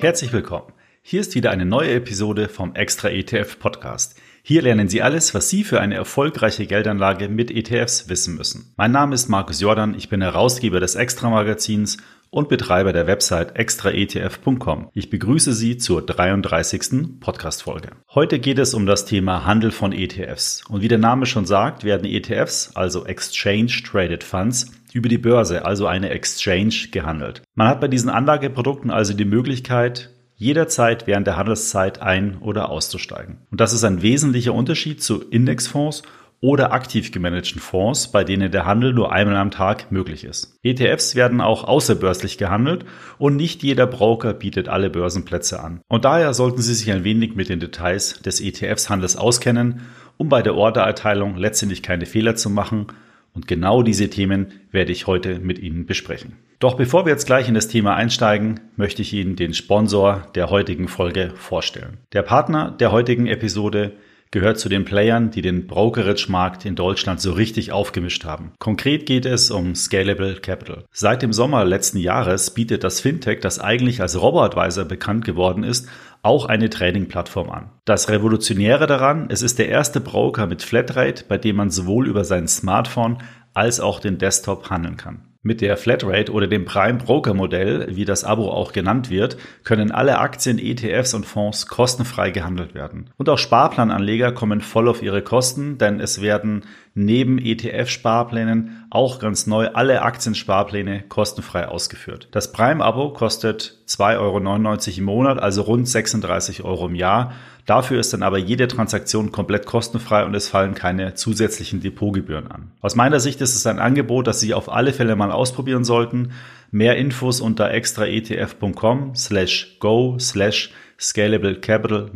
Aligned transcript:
Herzlich 0.00 0.32
willkommen. 0.32 0.72
Hier 1.02 1.20
ist 1.20 1.34
wieder 1.34 1.50
eine 1.50 1.66
neue 1.66 1.92
Episode 1.92 2.48
vom 2.48 2.74
Extra 2.74 3.10
ETF 3.10 3.58
Podcast. 3.58 4.18
Hier 4.42 4.62
lernen 4.62 4.88
Sie 4.88 5.02
alles, 5.02 5.34
was 5.34 5.50
Sie 5.50 5.62
für 5.62 5.78
eine 5.78 5.94
erfolgreiche 5.94 6.66
Geldanlage 6.66 7.28
mit 7.28 7.50
ETFs 7.50 8.08
wissen 8.08 8.34
müssen. 8.34 8.72
Mein 8.78 8.92
Name 8.92 9.14
ist 9.14 9.28
Markus 9.28 9.60
Jordan, 9.60 9.94
ich 9.94 10.08
bin 10.08 10.22
Herausgeber 10.22 10.80
des 10.80 10.94
Extra 10.94 11.28
Magazins 11.28 11.98
und 12.30 12.48
Betreiber 12.48 12.92
der 12.92 13.06
Website 13.06 13.56
extraetf.com. 13.56 14.88
Ich 14.94 15.10
begrüße 15.10 15.52
Sie 15.52 15.76
zur 15.76 16.04
33. 16.06 17.20
Podcast-Folge. 17.20 17.90
Heute 18.14 18.38
geht 18.38 18.58
es 18.58 18.72
um 18.74 18.86
das 18.86 19.04
Thema 19.04 19.44
Handel 19.44 19.72
von 19.72 19.92
ETFs. 19.92 20.64
Und 20.68 20.80
wie 20.82 20.88
der 20.88 20.98
Name 20.98 21.26
schon 21.26 21.44
sagt, 21.44 21.84
werden 21.84 22.06
ETFs, 22.06 22.70
also 22.74 23.04
Exchange 23.04 23.82
Traded 23.84 24.24
Funds, 24.24 24.72
über 24.92 25.08
die 25.08 25.18
Börse, 25.18 25.64
also 25.64 25.86
eine 25.86 26.10
Exchange, 26.10 26.88
gehandelt. 26.90 27.42
Man 27.54 27.68
hat 27.68 27.80
bei 27.80 27.88
diesen 27.88 28.10
Anlageprodukten 28.10 28.90
also 28.90 29.14
die 29.14 29.24
Möglichkeit, 29.24 30.10
jederzeit 30.34 31.06
während 31.06 31.26
der 31.26 31.36
Handelszeit 31.36 32.00
ein- 32.00 32.38
oder 32.38 32.70
auszusteigen. 32.70 33.38
Und 33.50 33.60
das 33.60 33.72
ist 33.72 33.84
ein 33.84 34.02
wesentlicher 34.02 34.54
Unterschied 34.54 35.02
zu 35.02 35.22
Indexfonds 35.22 36.02
oder 36.40 36.72
aktiv 36.72 37.12
gemanagten 37.12 37.60
Fonds, 37.60 38.10
bei 38.10 38.24
denen 38.24 38.50
der 38.50 38.64
Handel 38.64 38.92
nur 38.92 39.12
einmal 39.12 39.36
am 39.36 39.50
Tag 39.50 39.92
möglich 39.92 40.24
ist. 40.24 40.58
ETFs 40.62 41.14
werden 41.14 41.40
auch 41.40 41.64
außerbörslich 41.64 42.38
gehandelt 42.38 42.84
und 43.18 43.36
nicht 43.36 43.62
jeder 43.62 43.86
Broker 43.86 44.32
bietet 44.32 44.68
alle 44.68 44.90
Börsenplätze 44.90 45.60
an. 45.62 45.80
Und 45.88 46.04
daher 46.04 46.32
sollten 46.32 46.62
Sie 46.62 46.74
sich 46.74 46.90
ein 46.90 47.04
wenig 47.04 47.34
mit 47.34 47.48
den 47.48 47.60
Details 47.60 48.20
des 48.22 48.40
ETFs-Handels 48.40 49.16
auskennen, 49.16 49.82
um 50.16 50.28
bei 50.28 50.42
der 50.42 50.54
Ordererteilung 50.54 51.36
letztendlich 51.36 51.82
keine 51.82 52.06
Fehler 52.06 52.36
zu 52.36 52.48
machen 52.50 52.86
und 53.32 53.46
genau 53.46 53.82
diese 53.82 54.10
Themen 54.10 54.48
werde 54.72 54.92
ich 54.92 55.06
heute 55.06 55.38
mit 55.38 55.58
Ihnen 55.58 55.86
besprechen. 55.86 56.36
Doch 56.58 56.74
bevor 56.74 57.06
wir 57.06 57.12
jetzt 57.12 57.26
gleich 57.26 57.48
in 57.48 57.54
das 57.54 57.68
Thema 57.68 57.94
einsteigen, 57.94 58.60
möchte 58.76 59.02
ich 59.02 59.12
Ihnen 59.12 59.36
den 59.36 59.54
Sponsor 59.54 60.26
der 60.34 60.50
heutigen 60.50 60.88
Folge 60.88 61.32
vorstellen. 61.36 61.98
Der 62.12 62.22
Partner 62.22 62.70
der 62.78 62.92
heutigen 62.92 63.26
Episode 63.26 63.92
gehört 64.30 64.58
zu 64.58 64.68
den 64.68 64.84
Playern, 64.84 65.30
die 65.30 65.42
den 65.42 65.66
Brokerage-Markt 65.66 66.64
in 66.64 66.76
Deutschland 66.76 67.20
so 67.20 67.32
richtig 67.32 67.72
aufgemischt 67.72 68.24
haben. 68.24 68.52
Konkret 68.58 69.06
geht 69.06 69.26
es 69.26 69.50
um 69.50 69.74
Scalable 69.74 70.36
Capital. 70.36 70.84
Seit 70.92 71.22
dem 71.22 71.32
Sommer 71.32 71.64
letzten 71.64 71.98
Jahres 71.98 72.54
bietet 72.54 72.84
das 72.84 73.00
Fintech, 73.00 73.40
das 73.40 73.58
eigentlich 73.58 74.00
als 74.00 74.20
Robo-Advisor 74.20 74.84
bekannt 74.84 75.24
geworden 75.24 75.64
ist, 75.64 75.88
auch 76.22 76.46
eine 76.46 76.70
Trading-Plattform 76.70 77.50
an. 77.50 77.70
Das 77.84 78.08
Revolutionäre 78.08 78.86
daran, 78.86 79.28
es 79.30 79.42
ist 79.42 79.58
der 79.58 79.68
erste 79.68 80.00
Broker 80.00 80.46
mit 80.46 80.62
Flatrate, 80.62 81.24
bei 81.26 81.38
dem 81.38 81.56
man 81.56 81.70
sowohl 81.70 82.06
über 82.06 82.24
sein 82.24 82.46
Smartphone 82.46 83.18
als 83.54 83.80
auch 83.80 84.00
den 84.00 84.18
Desktop 84.18 84.70
handeln 84.70 84.96
kann. 84.96 85.29
Mit 85.42 85.62
der 85.62 85.78
Flatrate 85.78 86.32
oder 86.32 86.46
dem 86.46 86.66
Prime 86.66 86.98
Broker 86.98 87.32
Modell, 87.32 87.96
wie 87.96 88.04
das 88.04 88.24
Abo 88.24 88.50
auch 88.50 88.72
genannt 88.72 89.08
wird, 89.08 89.38
können 89.64 89.90
alle 89.90 90.18
Aktien, 90.18 90.58
ETFs 90.58 91.14
und 91.14 91.24
Fonds 91.24 91.66
kostenfrei 91.66 92.30
gehandelt 92.30 92.74
werden. 92.74 93.08
Und 93.16 93.30
auch 93.30 93.38
Sparplananleger 93.38 94.32
kommen 94.32 94.60
voll 94.60 94.86
auf 94.86 95.02
ihre 95.02 95.22
Kosten, 95.22 95.78
denn 95.78 95.98
es 95.98 96.20
werden 96.20 96.64
neben 96.92 97.38
ETF-Sparplänen 97.38 98.84
auch 98.90 99.18
ganz 99.18 99.46
neu 99.46 99.68
alle 99.68 100.02
Aktiensparpläne 100.02 101.04
kostenfrei 101.08 101.68
ausgeführt. 101.68 102.28
Das 102.32 102.52
Prime-Abo 102.52 103.14
kostet 103.14 103.78
2,99 103.88 104.18
Euro 104.18 104.98
im 104.98 105.04
Monat, 105.04 105.38
also 105.38 105.62
rund 105.62 105.88
36 105.88 106.64
Euro 106.64 106.86
im 106.86 106.94
Jahr. 106.94 107.32
Dafür 107.70 108.00
ist 108.00 108.12
dann 108.12 108.24
aber 108.24 108.36
jede 108.36 108.66
Transaktion 108.66 109.30
komplett 109.30 109.64
kostenfrei 109.64 110.24
und 110.24 110.34
es 110.34 110.48
fallen 110.48 110.74
keine 110.74 111.14
zusätzlichen 111.14 111.80
Depotgebühren 111.80 112.50
an. 112.50 112.72
Aus 112.80 112.96
meiner 112.96 113.20
Sicht 113.20 113.40
ist 113.42 113.54
es 113.54 113.64
ein 113.64 113.78
Angebot, 113.78 114.26
das 114.26 114.40
Sie 114.40 114.54
auf 114.54 114.72
alle 114.72 114.92
Fälle 114.92 115.14
mal 115.14 115.30
ausprobieren 115.30 115.84
sollten. 115.84 116.32
Mehr 116.72 116.96
Infos 116.96 117.40
unter 117.40 117.70
extraetf.com 117.70 119.14
slash 119.14 119.76
go 119.78 120.16
slash 120.18 120.72
Scalable 120.98 121.60
Capital 121.60 122.10